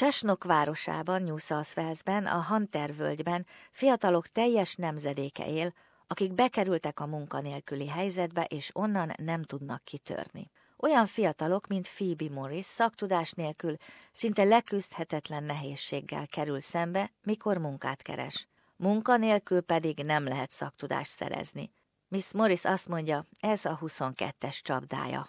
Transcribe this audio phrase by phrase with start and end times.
[0.00, 5.72] Csesnok városában, New South Walesben, a Hunter völgyben fiatalok teljes nemzedéke él,
[6.06, 10.50] akik bekerültek a munkanélküli helyzetbe, és onnan nem tudnak kitörni.
[10.76, 13.74] Olyan fiatalok, mint Phoebe Morris szaktudás nélkül
[14.12, 18.48] szinte leküzdhetetlen nehézséggel kerül szembe, mikor munkát keres.
[18.76, 21.70] Munka nélkül pedig nem lehet szaktudást szerezni.
[22.08, 25.28] Miss Morris azt mondja, ez a 22-es csapdája.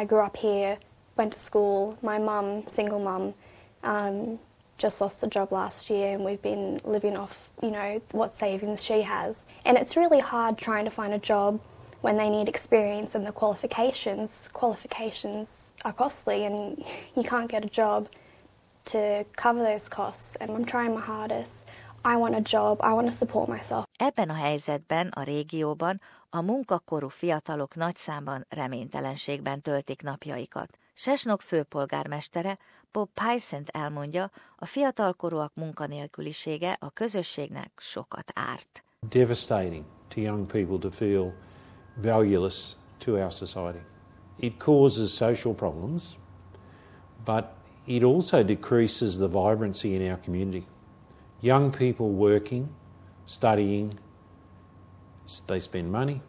[0.00, 0.78] I grew up here,
[1.16, 3.34] went to school, my mum, single mum,
[3.82, 4.38] um,
[4.78, 8.82] just lost a job last year and we've been living off, you know, what savings
[8.82, 9.44] she has.
[9.64, 11.60] And it's really hard trying to find a job
[12.00, 14.48] when they need experience and the qualifications.
[14.52, 16.82] Qualifications are costly and
[17.16, 18.08] you can't get a job
[18.86, 20.36] to cover those costs.
[20.40, 21.68] And I'm trying my hardest.
[22.02, 23.84] I want a job, I want to support myself.
[23.98, 26.00] Ebben a helyzetben, a régióban
[26.30, 30.78] a munkakorú fiatalok nagy számban reménytelenségben töltik napjaikat.
[31.00, 32.58] Sesnok főpolgármestere
[32.92, 38.84] Bob Pysent elmondja, a fiatalkorúak munkanélkülisége a közösségnek sokat árt.
[39.08, 41.32] Devastating to young people to feel
[42.02, 43.82] valueless to our society.
[44.36, 46.16] It causes social problems,
[47.24, 47.44] but
[47.84, 50.66] it also decreases the vibrancy in our community.
[51.40, 52.68] Young people working,
[53.24, 53.92] studying,
[55.46, 56.20] they spend money,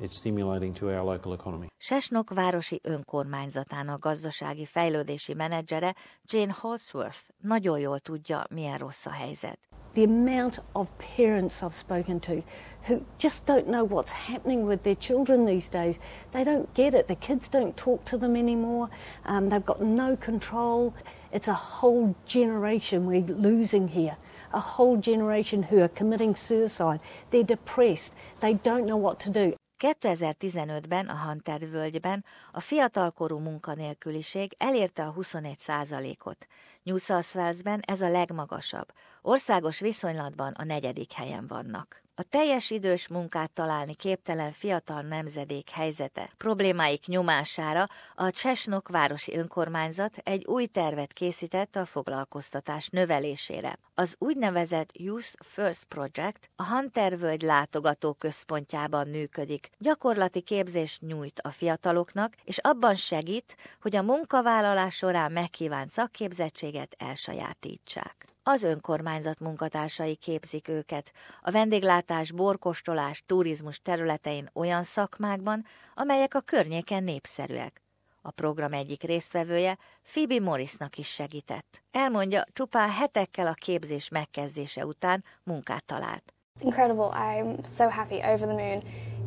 [0.00, 1.66] it's stimulating to our local economy.
[1.78, 9.58] Sesnok városi önkormányzatának gazdasági fejlődési menedzsere Jane Holsworth nagyon jól tudja, milyen rossz a helyzet.
[9.92, 12.42] The amount of parents I've spoken to
[12.86, 15.98] who just don't know what's happening with their children these days.
[16.30, 17.06] They don't get it.
[17.06, 18.88] The kids don't talk to them anymore.
[19.26, 20.92] Um, they've got no control.
[21.32, 24.16] It's a whole generation we're losing here.
[24.52, 27.00] A whole generation who are committing suicide.
[27.30, 28.14] They're depressed.
[28.38, 29.54] They don't know what to do.
[29.80, 36.46] 2015-ben a Hunter völgyben a fiatalkorú munkanélküliség elérte a 21 százalékot.
[36.82, 38.92] New South Walesben ez a legmagasabb.
[39.22, 42.02] Országos viszonylatban a negyedik helyen vannak.
[42.20, 50.16] A teljes idős munkát találni képtelen fiatal nemzedék helyzete problémáik nyomására a Csesnok városi önkormányzat
[50.16, 53.78] egy új tervet készített a foglalkoztatás növelésére.
[53.94, 59.70] Az úgynevezett Youth First Project a Huntervölgy látogató központjában működik.
[59.78, 68.30] Gyakorlati képzést nyújt a fiataloknak, és abban segít, hogy a munkavállalás során megkívánt szakképzettséget elsajátítsák.
[68.42, 75.64] Az önkormányzat munkatársai képzik őket a vendéglátás, borkostolás, turizmus területein olyan szakmákban,
[75.94, 77.82] amelyek a környéken népszerűek.
[78.22, 79.78] A program egyik résztvevője
[80.12, 81.82] Phoebe Morrisnak is segített.
[81.90, 86.34] Elmondja, csupán hetekkel a képzés megkezdése után munkát talált.
[86.58, 87.10] It's incredible.
[87.12, 88.82] I'm so happy, over the moon.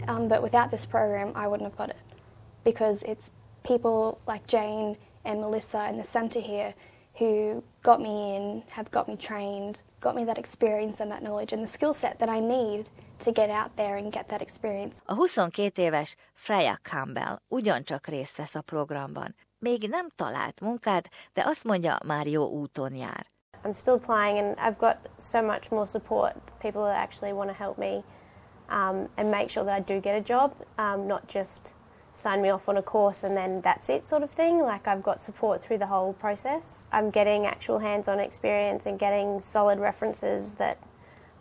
[0.07, 2.03] Um, but without this program, I wouldn't have got it
[2.63, 3.31] because it's
[3.61, 6.73] people like Jane and Melissa in the centre here
[7.19, 11.53] who got me in, have got me trained, got me that experience and that knowledge
[11.53, 14.95] and the skill set that I need to get out there and get that experience.
[15.05, 19.35] A 22 éves Freya Campbell ugyancsak részt vesz a programban.
[19.59, 23.25] Még nem talált munkát, de azt mondja, már jó úton jár.
[23.63, 27.55] I'm still applying and I've got so much more support, people that actually want to
[27.55, 28.03] help me
[28.69, 31.73] um, and make sure that I do get a job, um, not just
[32.13, 34.59] sign me off on a course and then that's it sort of thing.
[34.59, 36.85] Like I've got support through the whole process.
[36.91, 40.77] I'm getting actual hands-on experience and getting solid references that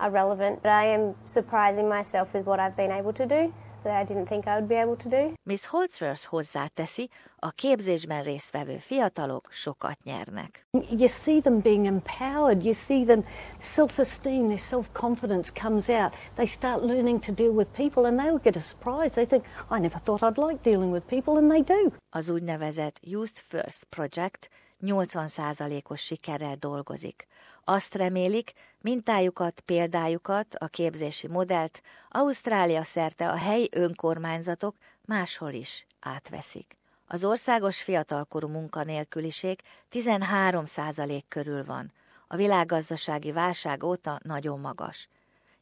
[0.01, 0.63] are relevant.
[0.63, 4.29] But I am surprising myself with what I've been able to do that I didn't
[4.29, 5.33] think I would be able to do.
[5.43, 10.67] Miss Holdsworth hozzáteszi, a képzésben résztvevő fiatalok sokat nyernek.
[10.91, 13.25] You see them being empowered, you see them
[13.59, 16.15] self-esteem, their self-confidence comes out.
[16.35, 19.15] They start learning to deal with people and they'll get a surprise.
[19.15, 21.93] They think, I never thought I'd like dealing with people and they do.
[22.11, 24.49] Az úgynevezett Youth First Project
[24.83, 27.27] 80%-os sikerrel dolgozik.
[27.65, 36.77] Azt remélik, mintájukat, példájukat, a képzési modellt Ausztrália szerte a helyi önkormányzatok máshol is átveszik.
[37.07, 41.93] Az országos fiatalkorú munkanélküliség 13 százalék körül van.
[42.27, 45.09] A világgazdasági válság óta nagyon magas.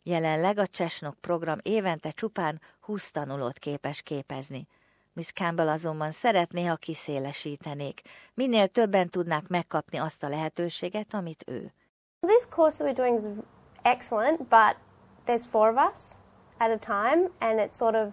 [0.02, 4.66] Jelenleg a Csesnok program évente csupán 20 tanulót képes képezni.
[5.12, 8.00] Miss Campbell azonban szeretné, ha kiszélesítenék.
[8.34, 11.72] Minél többen tudnák megkapni azt a lehetőséget, amit ő.
[12.26, 13.44] This course that we're doing is
[13.82, 14.76] excellent, but
[15.26, 16.00] there's four of us
[16.58, 18.12] at a time, and it's sort of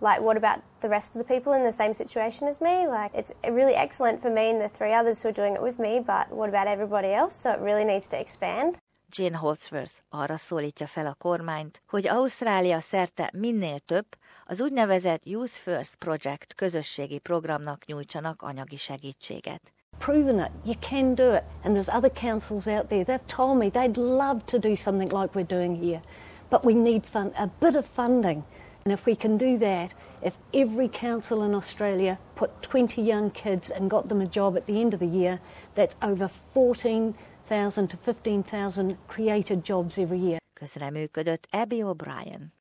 [0.00, 2.86] like, what about the rest of the people in the same situation as me?
[2.86, 5.78] Like, it's really excellent for me and the three others who are doing it with
[5.78, 7.36] me, but what about everybody else?
[7.36, 8.78] So it really needs to expand.
[9.16, 14.06] Jane Holdsworth arra szólítja fel a kormányt, hogy Ausztrália szerte minél több
[14.44, 19.72] az úgynevezett Youth First Project közösségi programnak nyújtsanak anyagi segítséget.
[19.98, 20.50] proven it.
[20.64, 21.44] You can do it.
[21.62, 23.04] And there's other councils out there.
[23.04, 26.02] They've told me they'd love to do something like we're doing here.
[26.50, 28.44] But we need fun, a bit of funding.
[28.84, 33.70] And if we can do that, if every council in Australia put 20 young kids
[33.70, 35.40] and got them a job at the end of the year,
[35.74, 40.38] that's over 14,000 to 15,000 created jobs every year.
[40.52, 42.52] Közreműködött Abby O'Brien.